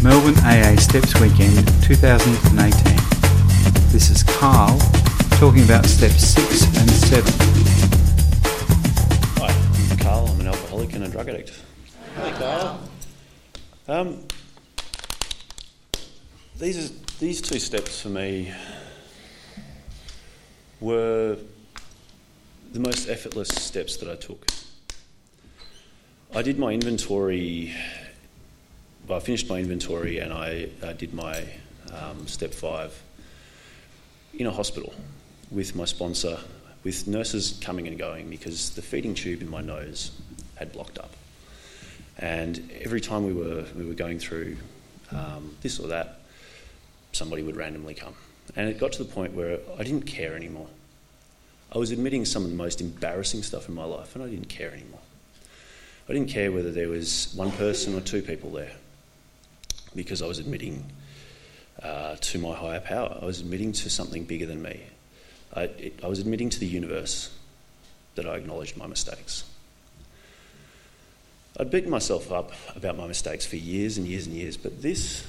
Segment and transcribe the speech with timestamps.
[0.00, 2.94] Melbourne AA Steps Weekend 2018.
[3.90, 4.78] This is Carl
[5.40, 7.32] talking about steps 6 and 7.
[9.38, 10.28] Hi, I'm Carl.
[10.28, 11.52] I'm an alcoholic and a drug addict.
[12.14, 12.80] Hey, Carl.
[13.88, 14.24] Um,
[16.60, 18.52] these, these two steps for me
[20.80, 21.38] were
[22.72, 24.46] the most effortless steps that I took.
[26.32, 27.74] I did my inventory,
[29.16, 30.68] I finished my inventory and I,
[30.98, 31.42] did my
[31.94, 33.00] um, step five
[34.34, 34.92] in a hospital
[35.50, 36.38] with my sponsor,
[36.84, 40.12] with nurses coming and going because the feeding tube in my nose
[40.56, 41.10] had blocked up.
[42.18, 44.58] And every time we were, we were going through
[45.10, 46.20] um, this or that,
[47.12, 48.14] somebody would randomly come.
[48.56, 50.68] And it got to the point where I didn't care anymore.
[51.72, 54.48] I was admitting some of the most embarrassing stuff in my life, and I didn't
[54.48, 55.00] care anymore.
[56.08, 58.72] I didn't care whether there was one person or two people there
[59.98, 60.84] because I was admitting
[61.82, 63.18] uh, to my higher power.
[63.20, 64.84] I was admitting to something bigger than me.
[65.52, 67.34] I, it, I was admitting to the universe
[68.14, 69.42] that I acknowledged my mistakes.
[71.58, 75.26] I'd beaten myself up about my mistakes for years and years and years, but this,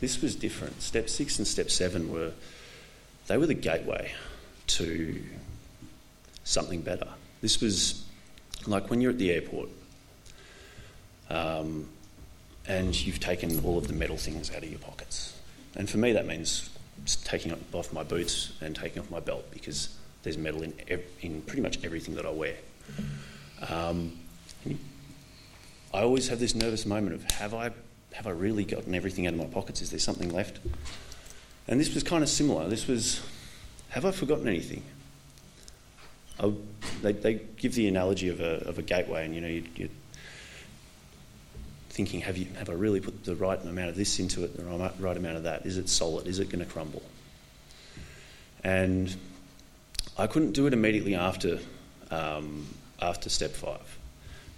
[0.00, 0.80] this was different.
[0.80, 2.30] Step six and step seven were,
[3.26, 4.12] they were the gateway
[4.68, 5.20] to
[6.44, 7.08] something better.
[7.40, 8.04] This was
[8.68, 9.68] like when you're at the airport
[11.28, 11.88] um,
[12.66, 15.38] and you've taken all of the metal things out of your pockets.
[15.76, 16.70] And for me, that means
[17.24, 21.42] taking off my boots and taking off my belt because there's metal in, ev- in
[21.42, 22.56] pretty much everything that I wear.
[23.68, 24.18] Um,
[25.92, 27.70] I always have this nervous moment of have I,
[28.12, 29.82] have I really gotten everything out of my pockets?
[29.82, 30.60] Is there something left?
[31.66, 32.68] And this was kind of similar.
[32.68, 33.20] This was
[33.90, 34.82] have I forgotten anything?
[36.38, 36.52] I,
[37.02, 39.88] they, they, give the analogy of a, of a gateway, and you know, you, you're
[42.00, 44.64] thinking, have, you, have I really put the right amount of this into it, the
[44.64, 45.66] right, amount of that?
[45.66, 46.26] Is it solid?
[46.26, 47.02] Is it going to crumble?
[48.64, 49.14] And
[50.16, 51.58] I couldn't do it immediately after,
[52.10, 52.66] um,
[53.02, 53.98] after step five,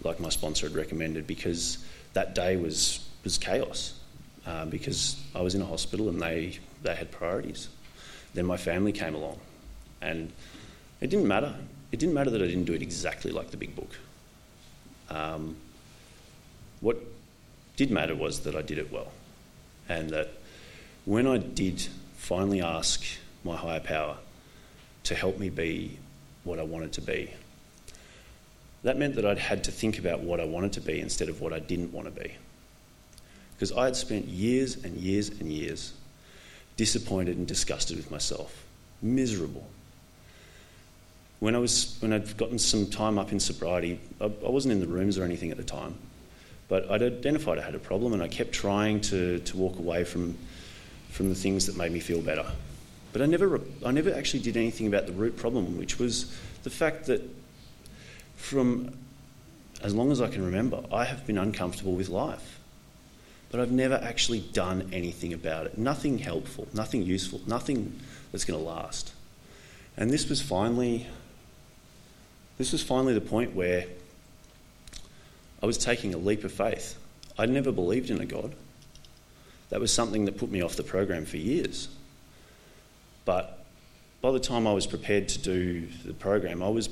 [0.05, 3.99] like my sponsor had recommended, because that day was, was chaos,
[4.47, 7.69] uh, because I was in a hospital and they, they had priorities.
[8.35, 9.41] Then my family came along,
[10.01, 10.31] and
[11.01, 11.53] it didn't matter.
[11.91, 13.97] It didn't matter that I didn't do it exactly like the big book.
[15.11, 15.57] Um,
[16.81, 16.99] what
[17.77, 19.13] did matter was that I did it well,
[19.89, 20.31] and that
[21.05, 23.05] when I did finally ask
[23.45, 24.17] my higher power
[25.05, 25.99] to help me be
[26.45, 27.33] what I wanted to be,
[28.83, 31.41] that meant that I'd had to think about what I wanted to be instead of
[31.41, 32.33] what I didn't want to be.
[33.55, 35.93] Because I had spent years and years and years
[36.77, 38.65] disappointed and disgusted with myself,
[39.01, 39.69] miserable.
[41.39, 44.81] When I was when I'd gotten some time up in sobriety, I, I wasn't in
[44.81, 45.97] the rooms or anything at the time,
[46.73, 50.05] but I'd identified I had a problem, and I kept trying to, to walk away
[50.05, 50.39] from
[51.11, 52.47] from the things that made me feel better.
[53.13, 56.71] But I never I never actually did anything about the root problem, which was the
[56.71, 57.21] fact that
[58.37, 58.97] from
[59.83, 62.59] as long as I can remember, I have been uncomfortable with life
[63.51, 65.77] but I've never actually done anything about it.
[65.77, 68.01] Nothing helpful, nothing useful, nothing
[68.31, 69.13] that's going to last.
[69.95, 71.07] And this was finally
[72.57, 73.85] this was finally the point where
[75.63, 76.99] I was taking a leap of faith.
[77.39, 78.55] I'd never believed in a God.
[79.71, 81.89] That was something that put me off the program for years.
[83.25, 83.65] But
[84.21, 86.89] by the time I was prepared to do the program, I was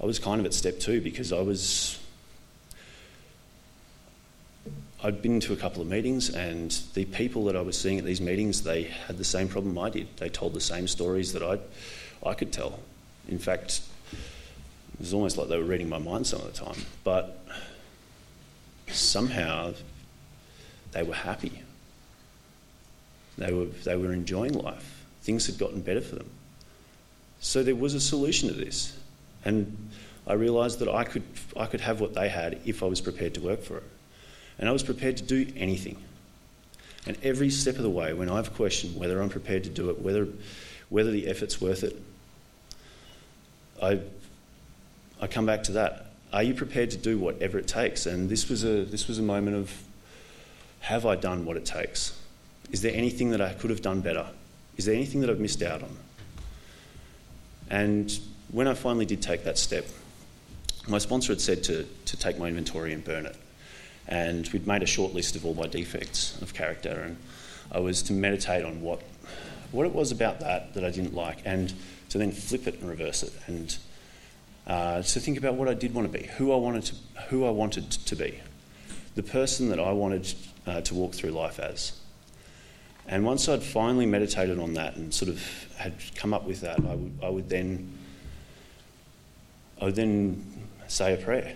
[0.00, 1.98] I was kind of at step two because I was
[5.02, 8.04] I'd been to a couple of meetings, and the people that I was seeing at
[8.04, 10.08] these meetings, they had the same problem I did.
[10.16, 11.58] They told the same stories that I,
[12.28, 12.80] I could tell.
[13.28, 13.82] In fact,
[14.12, 16.80] it was almost like they were reading my mind some of the time.
[17.04, 17.38] But
[18.98, 19.74] somehow,
[20.92, 21.62] they were happy.
[23.38, 25.04] They were, they were enjoying life.
[25.22, 26.30] Things had gotten better for them.
[27.40, 28.96] So there was a solution to this.
[29.44, 29.90] And
[30.26, 31.22] I realised that I could,
[31.56, 33.84] I could have what they had if I was prepared to work for it.
[34.58, 35.98] And I was prepared to do anything.
[37.06, 40.00] And every step of the way, when I've questioned whether I'm prepared to do it,
[40.00, 40.26] whether,
[40.88, 42.02] whether the effort's worth it,
[43.80, 44.00] I,
[45.20, 46.05] I come back to that.
[46.36, 48.04] Are you prepared to do whatever it takes?
[48.04, 49.72] And this was a, this was a moment of
[50.80, 52.16] have I done what it takes?
[52.70, 54.26] Is there anything that I could have done better?
[54.76, 55.96] Is there anything that I've missed out on?
[57.70, 58.20] And
[58.52, 59.86] when I finally did take that step,
[60.86, 63.36] my sponsor had said to, to take my inventory and burn it
[64.08, 67.16] and we'd made a short list of all my defects of character, and
[67.72, 69.02] I was to meditate on what
[69.72, 71.72] what it was about that that I didn't like, and
[72.10, 73.76] to then flip it and reverse it, and
[74.66, 76.94] uh, to think about what I did want to be, who I wanted to
[77.28, 78.40] who I wanted to be,
[79.14, 80.32] the person that I wanted
[80.66, 81.98] uh, to walk through life as.
[83.08, 85.40] And once I'd finally meditated on that and sort of
[85.76, 87.92] had come up with that, I would, I would then
[89.80, 90.44] I would then
[90.88, 91.54] say a prayer.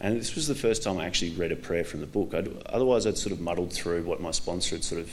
[0.00, 2.32] And this was the first time I actually read a prayer from the book.
[2.32, 5.10] I'd, otherwise, I'd sort of muddled through what my sponsor had sort of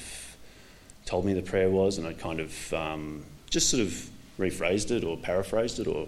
[1.06, 5.04] told me the prayer was, and I'd kind of um, just sort of rephrased it
[5.04, 6.08] or paraphrased it or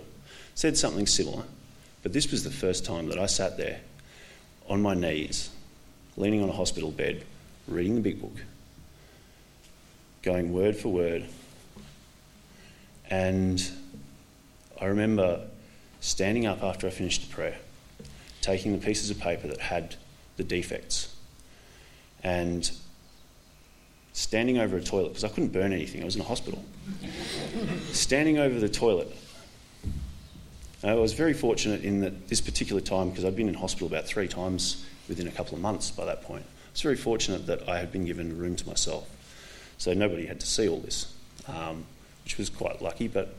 [0.58, 1.44] said something similar.
[2.02, 3.80] But this was the first time that I sat there
[4.68, 5.52] on my knees,
[6.18, 7.24] leaning on a hospital bed,
[7.68, 8.44] reading the big book,
[10.24, 11.26] going word for word.
[13.08, 13.64] And
[14.82, 15.42] I remember
[16.00, 17.58] standing up after I finished the prayer,
[18.42, 19.96] taking the pieces of paper that had
[20.38, 21.16] the defects,
[22.24, 22.72] and
[24.14, 26.66] standing over a toilet, because I couldn't burn anything, I was in a hospital.
[27.92, 29.16] standing over the toilet.
[30.84, 34.06] I was very fortunate in that this particular time, because I'd been in hospital about
[34.06, 37.68] three times within a couple of months by that point, I was very fortunate that
[37.68, 39.10] I had been given a room to myself.
[39.80, 41.14] So nobody had to see all this,
[41.48, 41.86] um,
[42.24, 43.36] which was quite lucky, but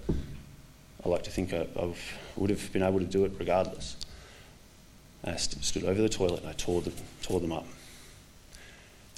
[1.05, 1.95] I like to think I, I
[2.37, 3.97] would have been able to do it regardless.
[5.25, 7.67] I st- stood over the toilet and I tore them, tore them up.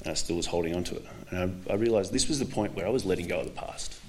[0.01, 1.05] And I still was holding on to it.
[1.29, 3.51] And I, I realised this was the point where I was letting go of the
[3.51, 3.99] past.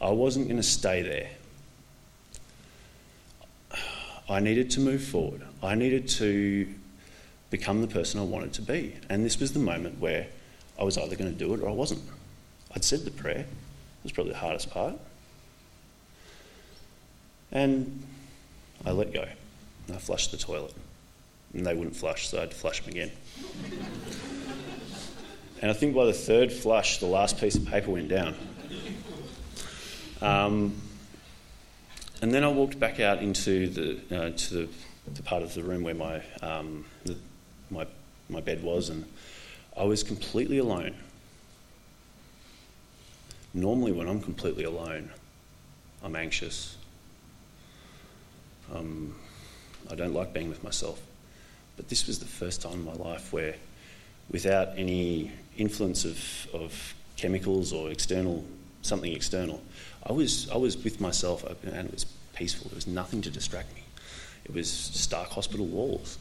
[0.00, 1.30] I wasn't going to stay there.
[4.28, 5.42] I needed to move forward.
[5.62, 6.66] I needed to
[7.50, 8.94] become the person I wanted to be.
[9.08, 10.26] And this was the moment where
[10.78, 12.02] I was either going to do it or I wasn't.
[12.74, 13.46] I'd said the prayer, it
[14.02, 14.94] was probably the hardest part.
[17.52, 18.02] And
[18.86, 19.26] I let go.
[19.92, 20.72] I flushed the toilet.
[21.52, 23.10] And they wouldn't flush, so I had to flush them again.
[25.60, 28.34] and I think by the third flush, the last piece of paper went down.
[30.22, 30.80] Um,
[32.22, 34.68] and then I walked back out into the, uh, to the,
[35.12, 37.16] the, part of the room where my, um, the,
[37.68, 37.84] my,
[38.30, 39.04] my bed was, and
[39.76, 40.94] I was completely alone.
[43.52, 45.10] Normally, when I'm completely alone,
[46.04, 46.76] I'm anxious,
[48.72, 49.16] um,
[49.90, 51.02] I don't like being with myself.
[51.76, 53.56] But this was the first time in my life where,
[54.30, 58.44] without any influence of, of chemicals or external
[58.82, 59.62] something external,
[60.04, 62.68] I was I was with myself and it was peaceful.
[62.70, 63.82] There was nothing to distract me.
[64.44, 66.18] It was stark hospital walls.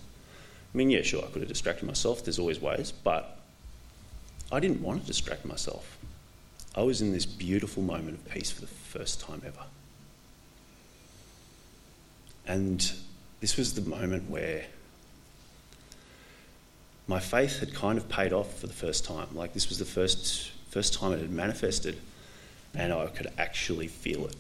[0.74, 2.24] I mean, yeah, sure, I could have distracted myself.
[2.24, 3.38] There's always ways, but
[4.52, 5.98] I didn't want to distract myself.
[6.76, 9.66] I was in this beautiful moment of peace for the first time ever.
[12.48, 12.92] And
[13.42, 14.66] this was the moment where
[17.08, 19.28] my faith had kind of paid off for the first time.
[19.34, 21.98] Like this was the first first time it had manifested
[22.76, 24.36] and I could actually feel it.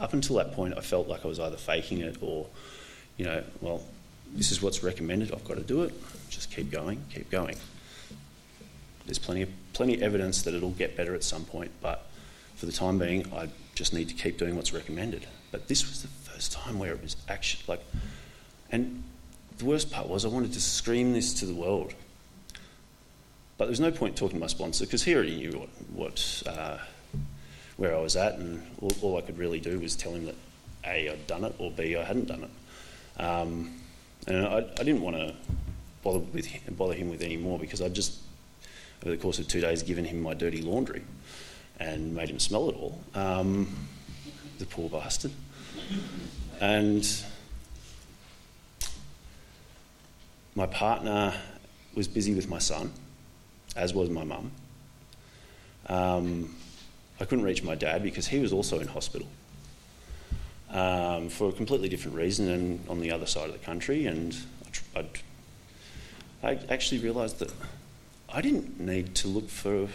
[0.00, 2.46] Up until that point I felt like I was either faking it or,
[3.16, 3.82] you know, well,
[4.34, 5.92] this is what's recommended, I've got to do it.
[6.30, 7.56] Just keep going, keep going.
[9.06, 12.06] There's plenty of plenty of evidence that it'll get better at some point, but
[12.56, 15.26] for the time being I just need to keep doing what's recommended.
[15.50, 17.84] But this was the first time where it was actually like,
[18.70, 19.02] and
[19.58, 21.94] the worst part was I wanted to scream this to the world.
[23.58, 26.42] But there was no point talking to my sponsor because he already knew what, what
[26.46, 26.78] uh,
[27.76, 30.34] where I was at, and all, all, I could really do was tell him that
[30.84, 33.22] A, I'd done it, or B, I hadn't done it.
[33.22, 33.74] Um,
[34.26, 35.34] and I, I, didn't want to
[36.02, 38.18] bother, with, bother him with any more because I'd just,
[39.02, 41.02] over the course of two days, given him my dirty laundry
[41.78, 43.00] and made him smell it all.
[43.14, 43.88] Um,
[44.58, 45.32] the poor bastard.
[46.60, 47.06] And
[50.54, 51.34] my partner
[51.94, 52.92] was busy with my son,
[53.74, 54.50] as was my mum.
[57.20, 59.28] I couldn't reach my dad because he was also in hospital
[60.70, 64.06] um, for a completely different reason and on the other side of the country.
[64.06, 64.36] And
[64.96, 65.08] I'd,
[66.42, 67.52] i actually realised that
[68.28, 69.88] I didn't need to look for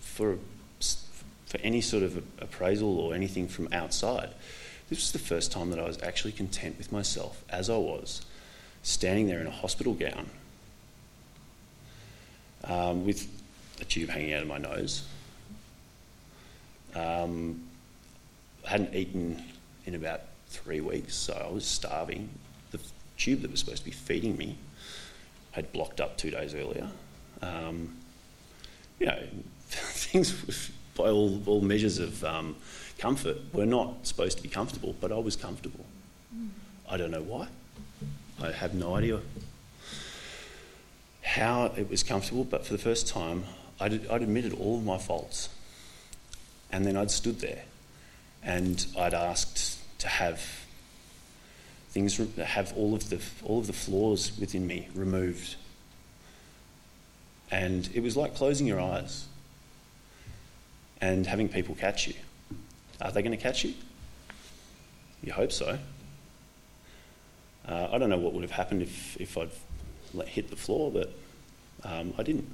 [0.00, 0.38] for
[1.46, 4.30] for any sort of appraisal or anything from outside.
[4.88, 8.22] This was the first time that I was actually content with myself as I was,
[8.82, 10.28] standing there in a hospital gown
[12.64, 13.28] um, with
[13.80, 15.04] a tube hanging out of my nose.
[16.94, 17.62] Um,
[18.66, 19.42] I hadn't eaten
[19.86, 22.28] in about three weeks, so I was starving.
[22.70, 22.80] The
[23.18, 24.56] tube that was supposed to be feeding me
[25.52, 26.88] had blocked up two days earlier.
[27.42, 27.96] Um,
[28.98, 29.18] you know,
[29.68, 32.56] things by all, all measures of um,
[32.98, 35.84] comfort were not supposed to be comfortable, but I was comfortable.
[36.88, 37.48] I don't know why.
[38.42, 39.20] I have no idea
[41.22, 43.44] how it was comfortable, but for the first time,
[43.80, 45.48] I'd, I'd admitted all of my faults.
[46.74, 47.62] And then I'd stood there
[48.42, 50.40] and I'd asked to have
[51.90, 55.54] things, have all of the, all of the flaws within me removed.
[57.48, 59.26] And it was like closing your eyes
[61.00, 62.14] and having people catch you.
[63.00, 63.74] Are they going to catch you?
[65.22, 65.78] You hope so.
[67.68, 69.52] Uh, I don't know what would have happened if, if I'd
[70.26, 71.12] hit the floor, but
[71.84, 72.50] um, I didn't.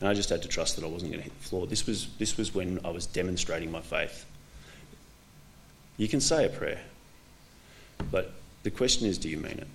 [0.00, 1.66] And I just had to trust that I wasn't going to hit the floor.
[1.66, 4.24] This was, this was when I was demonstrating my faith.
[5.98, 6.80] You can say a prayer,
[8.10, 9.68] but the question is do you mean it?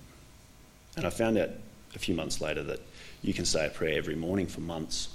[0.96, 1.50] And I found out
[1.94, 2.80] a few months later that
[3.22, 5.08] you can say a prayer every morning for months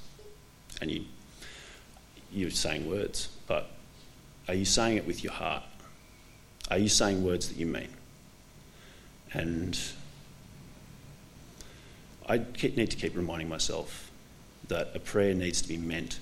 [0.79, 1.03] and you,
[2.31, 3.69] you're saying words, but
[4.47, 5.63] are you saying it with your heart?
[6.69, 7.89] Are you saying words that you mean?
[9.33, 9.77] And
[12.27, 14.10] I need to keep reminding myself
[14.67, 16.19] that a prayer needs to be meant,